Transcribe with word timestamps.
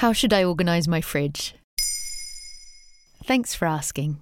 How 0.00 0.14
should 0.14 0.32
I 0.32 0.44
organise 0.44 0.88
my 0.88 1.02
fridge? 1.02 1.54
Thanks 3.22 3.54
for 3.54 3.68
asking. 3.68 4.16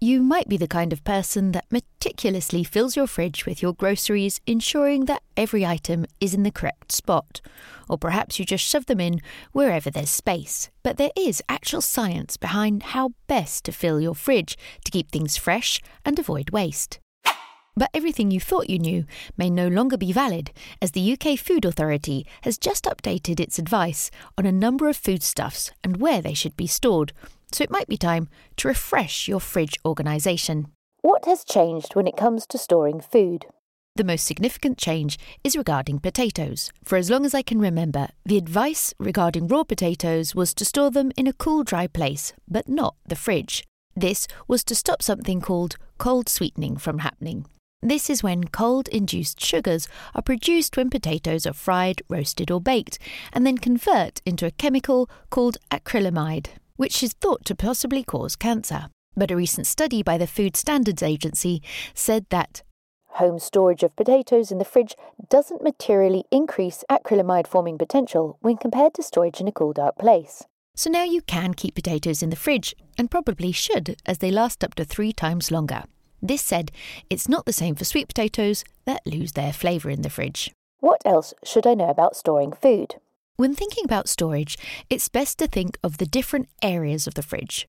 You 0.00 0.22
might 0.22 0.48
be 0.48 0.56
the 0.56 0.68
kind 0.68 0.92
of 0.92 1.02
person 1.02 1.50
that 1.50 1.64
meticulously 1.72 2.62
fills 2.62 2.94
your 2.94 3.08
fridge 3.08 3.44
with 3.44 3.60
your 3.60 3.72
groceries, 3.72 4.40
ensuring 4.46 5.06
that 5.06 5.24
every 5.36 5.66
item 5.66 6.06
is 6.20 6.34
in 6.34 6.44
the 6.44 6.52
correct 6.52 6.92
spot. 6.92 7.40
Or 7.88 7.98
perhaps 7.98 8.38
you 8.38 8.44
just 8.44 8.64
shove 8.64 8.86
them 8.86 9.00
in 9.00 9.20
wherever 9.50 9.90
there's 9.90 10.08
space. 10.08 10.70
But 10.84 10.98
there 10.98 11.10
is 11.16 11.42
actual 11.48 11.80
science 11.80 12.36
behind 12.36 12.94
how 12.94 13.14
best 13.26 13.64
to 13.64 13.72
fill 13.72 14.00
your 14.00 14.14
fridge 14.14 14.56
to 14.84 14.92
keep 14.92 15.10
things 15.10 15.36
fresh 15.36 15.80
and 16.04 16.16
avoid 16.16 16.50
waste. 16.50 17.00
But 17.76 17.90
everything 17.92 18.30
you 18.30 18.38
thought 18.38 18.70
you 18.70 18.78
knew 18.78 19.04
may 19.36 19.50
no 19.50 19.66
longer 19.66 19.96
be 19.96 20.12
valid, 20.12 20.52
as 20.80 20.92
the 20.92 21.12
UK 21.12 21.36
Food 21.36 21.64
Authority 21.64 22.24
has 22.42 22.56
just 22.56 22.84
updated 22.84 23.40
its 23.40 23.58
advice 23.58 24.12
on 24.38 24.46
a 24.46 24.52
number 24.52 24.88
of 24.88 24.96
foodstuffs 24.96 25.72
and 25.82 25.96
where 25.96 26.22
they 26.22 26.34
should 26.34 26.56
be 26.56 26.68
stored, 26.68 27.12
so 27.50 27.64
it 27.64 27.70
might 27.70 27.88
be 27.88 27.96
time 27.96 28.28
to 28.58 28.68
refresh 28.68 29.26
your 29.26 29.40
fridge 29.40 29.76
organisation. 29.84 30.68
What 31.00 31.24
has 31.24 31.44
changed 31.44 31.96
when 31.96 32.06
it 32.06 32.16
comes 32.16 32.46
to 32.46 32.58
storing 32.58 33.00
food? 33.00 33.46
The 33.96 34.04
most 34.04 34.24
significant 34.24 34.78
change 34.78 35.18
is 35.42 35.56
regarding 35.56 35.98
potatoes. 35.98 36.70
For 36.84 36.96
as 36.96 37.10
long 37.10 37.24
as 37.24 37.34
I 37.34 37.42
can 37.42 37.60
remember, 37.60 38.08
the 38.24 38.38
advice 38.38 38.94
regarding 38.98 39.48
raw 39.48 39.64
potatoes 39.64 40.34
was 40.34 40.54
to 40.54 40.64
store 40.64 40.90
them 40.90 41.12
in 41.16 41.26
a 41.26 41.32
cool, 41.32 41.64
dry 41.64 41.86
place, 41.88 42.32
but 42.48 42.68
not 42.68 42.94
the 43.06 43.16
fridge. 43.16 43.64
This 43.96 44.26
was 44.48 44.64
to 44.64 44.74
stop 44.74 45.02
something 45.02 45.40
called 45.40 45.76
cold 45.98 46.28
sweetening 46.28 46.76
from 46.76 46.98
happening. 46.98 47.46
This 47.84 48.08
is 48.08 48.22
when 48.22 48.44
cold 48.44 48.88
induced 48.88 49.44
sugars 49.44 49.88
are 50.14 50.22
produced 50.22 50.74
when 50.74 50.88
potatoes 50.88 51.46
are 51.46 51.52
fried, 51.52 52.00
roasted, 52.08 52.50
or 52.50 52.58
baked, 52.58 52.98
and 53.30 53.46
then 53.46 53.58
convert 53.58 54.22
into 54.24 54.46
a 54.46 54.52
chemical 54.52 55.10
called 55.28 55.58
acrylamide, 55.70 56.46
which 56.76 57.02
is 57.02 57.12
thought 57.12 57.44
to 57.44 57.54
possibly 57.54 58.02
cause 58.02 58.36
cancer. 58.36 58.86
But 59.14 59.30
a 59.30 59.36
recent 59.36 59.66
study 59.66 60.02
by 60.02 60.16
the 60.16 60.26
Food 60.26 60.56
Standards 60.56 61.02
Agency 61.02 61.60
said 61.92 62.24
that 62.30 62.62
Home 63.16 63.38
storage 63.38 63.82
of 63.82 63.94
potatoes 63.96 64.50
in 64.50 64.56
the 64.56 64.64
fridge 64.64 64.96
doesn't 65.28 65.62
materially 65.62 66.24
increase 66.30 66.84
acrylamide 66.90 67.46
forming 67.46 67.76
potential 67.76 68.38
when 68.40 68.56
compared 68.56 68.94
to 68.94 69.02
storage 69.02 69.42
in 69.42 69.48
a 69.48 69.52
cool, 69.52 69.74
dark 69.74 69.98
place. 69.98 70.42
So 70.74 70.88
now 70.88 71.04
you 71.04 71.20
can 71.20 71.52
keep 71.52 71.74
potatoes 71.74 72.22
in 72.22 72.30
the 72.30 72.36
fridge, 72.36 72.74
and 72.96 73.10
probably 73.10 73.52
should, 73.52 73.96
as 74.06 74.18
they 74.18 74.30
last 74.30 74.64
up 74.64 74.74
to 74.76 74.86
three 74.86 75.12
times 75.12 75.50
longer. 75.50 75.84
This 76.24 76.40
said, 76.40 76.72
it's 77.10 77.28
not 77.28 77.44
the 77.44 77.52
same 77.52 77.74
for 77.74 77.84
sweet 77.84 78.08
potatoes 78.08 78.64
that 78.86 79.06
lose 79.06 79.32
their 79.32 79.52
flavour 79.52 79.90
in 79.90 80.00
the 80.00 80.08
fridge. 80.08 80.50
What 80.80 81.02
else 81.04 81.34
should 81.44 81.66
I 81.66 81.74
know 81.74 81.90
about 81.90 82.16
storing 82.16 82.52
food? 82.52 82.94
When 83.36 83.54
thinking 83.54 83.84
about 83.84 84.08
storage, 84.08 84.56
it's 84.88 85.10
best 85.10 85.36
to 85.38 85.46
think 85.46 85.76
of 85.84 85.98
the 85.98 86.06
different 86.06 86.48
areas 86.62 87.06
of 87.06 87.12
the 87.12 87.22
fridge. 87.22 87.68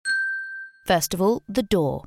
First 0.87 1.13
of 1.13 1.21
all, 1.21 1.43
the 1.49 1.63
door. 1.63 2.05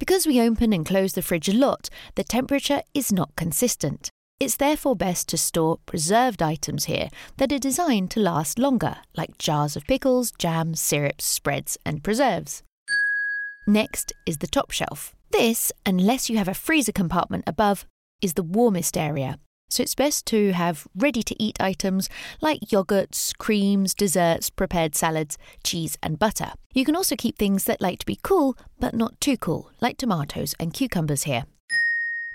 Because 0.00 0.26
we 0.26 0.40
open 0.40 0.72
and 0.72 0.84
close 0.84 1.12
the 1.12 1.22
fridge 1.22 1.48
a 1.48 1.54
lot, 1.54 1.88
the 2.16 2.24
temperature 2.24 2.82
is 2.92 3.12
not 3.12 3.36
consistent. 3.36 4.10
It's 4.40 4.56
therefore 4.56 4.96
best 4.96 5.28
to 5.28 5.36
store 5.36 5.78
preserved 5.86 6.42
items 6.42 6.86
here 6.86 7.08
that 7.36 7.52
are 7.52 7.58
designed 7.58 8.10
to 8.12 8.20
last 8.20 8.58
longer, 8.58 8.96
like 9.16 9.38
jars 9.38 9.76
of 9.76 9.86
pickles, 9.86 10.32
jams, 10.38 10.80
syrups, 10.80 11.24
spreads, 11.24 11.78
and 11.86 12.02
preserves. 12.02 12.64
Next 13.68 14.12
is 14.26 14.38
the 14.38 14.48
top 14.48 14.72
shelf. 14.72 15.14
This, 15.36 15.72
unless 15.84 16.30
you 16.30 16.38
have 16.38 16.46
a 16.46 16.54
freezer 16.54 16.92
compartment 16.92 17.42
above, 17.48 17.86
is 18.22 18.34
the 18.34 18.44
warmest 18.44 18.96
area. 18.96 19.40
So 19.68 19.82
it's 19.82 19.96
best 19.96 20.26
to 20.26 20.52
have 20.52 20.86
ready 20.94 21.24
to 21.24 21.42
eat 21.42 21.60
items 21.60 22.08
like 22.40 22.60
yogurts, 22.60 23.36
creams, 23.36 23.94
desserts, 23.94 24.48
prepared 24.48 24.94
salads, 24.94 25.36
cheese, 25.64 25.98
and 26.04 26.20
butter. 26.20 26.52
You 26.72 26.84
can 26.84 26.94
also 26.94 27.16
keep 27.16 27.36
things 27.36 27.64
that 27.64 27.80
like 27.80 27.98
to 27.98 28.06
be 28.06 28.20
cool 28.22 28.56
but 28.78 28.94
not 28.94 29.20
too 29.20 29.36
cool, 29.36 29.72
like 29.80 29.96
tomatoes 29.96 30.54
and 30.60 30.72
cucumbers 30.72 31.24
here. 31.24 31.46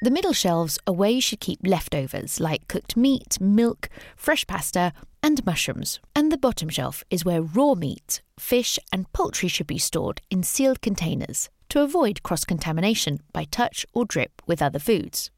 The 0.01 0.11
middle 0.11 0.33
shelves 0.33 0.77
are 0.85 0.93
where 0.93 1.09
you 1.09 1.21
should 1.21 1.39
keep 1.39 1.59
leftovers 1.63 2.41
like 2.41 2.67
cooked 2.67 2.97
meat, 2.97 3.39
milk, 3.39 3.87
fresh 4.17 4.45
pasta, 4.45 4.91
and 5.23 5.45
mushrooms. 5.45 6.01
And 6.17 6.33
the 6.33 6.37
bottom 6.37 6.67
shelf 6.67 7.05
is 7.09 7.23
where 7.23 7.41
raw 7.41 7.75
meat, 7.75 8.21
fish, 8.37 8.77
and 8.91 9.09
poultry 9.13 9.47
should 9.47 9.67
be 9.67 9.77
stored 9.77 10.19
in 10.29 10.43
sealed 10.43 10.81
containers 10.81 11.49
to 11.69 11.81
avoid 11.81 12.23
cross 12.23 12.43
contamination 12.43 13.19
by 13.31 13.45
touch 13.45 13.85
or 13.93 14.05
drip 14.05 14.41
with 14.45 14.61
other 14.61 14.79
foods. 14.79 15.31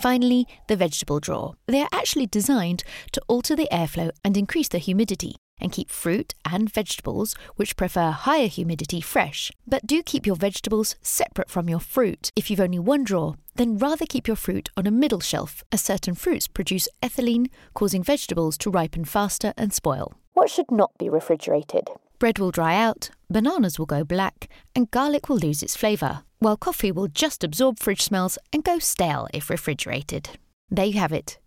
Finally, 0.00 0.46
the 0.68 0.76
vegetable 0.76 1.20
drawer. 1.20 1.54
They 1.66 1.80
are 1.80 1.88
actually 1.92 2.26
designed 2.26 2.84
to 3.12 3.22
alter 3.26 3.56
the 3.56 3.68
airflow 3.72 4.10
and 4.24 4.36
increase 4.36 4.68
the 4.68 4.78
humidity 4.78 5.36
and 5.60 5.72
keep 5.72 5.90
fruit 5.90 6.34
and 6.44 6.72
vegetables, 6.72 7.34
which 7.56 7.76
prefer 7.76 8.10
higher 8.10 8.46
humidity, 8.46 9.00
fresh. 9.00 9.50
But 9.66 9.86
do 9.86 10.02
keep 10.04 10.24
your 10.24 10.36
vegetables 10.36 10.94
separate 11.02 11.50
from 11.50 11.68
your 11.68 11.80
fruit. 11.80 12.30
If 12.36 12.48
you've 12.48 12.60
only 12.60 12.78
one 12.78 13.02
drawer, 13.02 13.34
then 13.56 13.76
rather 13.76 14.06
keep 14.06 14.28
your 14.28 14.36
fruit 14.36 14.70
on 14.76 14.86
a 14.86 14.92
middle 14.92 15.18
shelf, 15.20 15.64
as 15.72 15.80
certain 15.80 16.14
fruits 16.14 16.46
produce 16.46 16.88
ethylene, 17.02 17.48
causing 17.74 18.04
vegetables 18.04 18.56
to 18.58 18.70
ripen 18.70 19.04
faster 19.04 19.52
and 19.56 19.72
spoil. 19.72 20.14
What 20.34 20.48
should 20.48 20.70
not 20.70 20.96
be 20.96 21.08
refrigerated? 21.08 21.88
Bread 22.18 22.40
will 22.40 22.50
dry 22.50 22.74
out, 22.74 23.10
bananas 23.30 23.78
will 23.78 23.86
go 23.86 24.02
black, 24.02 24.48
and 24.74 24.90
garlic 24.90 25.28
will 25.28 25.38
lose 25.38 25.62
its 25.62 25.76
flavour, 25.76 26.24
while 26.40 26.56
coffee 26.56 26.90
will 26.90 27.06
just 27.06 27.44
absorb 27.44 27.78
fridge 27.78 28.02
smells 28.02 28.38
and 28.52 28.64
go 28.64 28.80
stale 28.80 29.28
if 29.32 29.48
refrigerated. 29.48 30.30
There 30.68 30.86
you 30.86 30.98
have 30.98 31.12
it. 31.12 31.38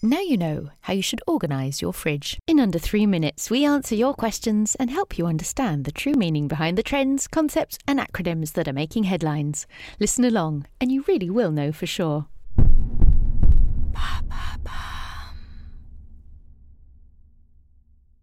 Now 0.00 0.20
you 0.20 0.36
know 0.36 0.70
how 0.82 0.92
you 0.92 1.02
should 1.02 1.22
organise 1.26 1.82
your 1.82 1.92
fridge. 1.92 2.38
In 2.46 2.60
under 2.60 2.78
three 2.78 3.06
minutes, 3.06 3.50
we 3.50 3.64
answer 3.64 3.94
your 3.96 4.14
questions 4.14 4.76
and 4.76 4.90
help 4.90 5.18
you 5.18 5.26
understand 5.26 5.84
the 5.84 5.92
true 5.92 6.14
meaning 6.14 6.46
behind 6.46 6.78
the 6.78 6.82
trends, 6.82 7.26
concepts, 7.26 7.78
and 7.86 7.98
acronyms 7.98 8.52
that 8.52 8.68
are 8.68 8.72
making 8.72 9.04
headlines. 9.04 9.66
Listen 9.98 10.24
along, 10.24 10.66
and 10.80 10.92
you 10.92 11.04
really 11.08 11.30
will 11.30 11.50
know 11.50 11.72
for 11.72 11.86
sure. 11.86 12.26